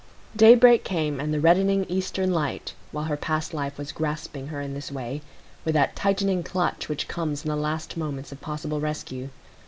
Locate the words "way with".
4.91-5.75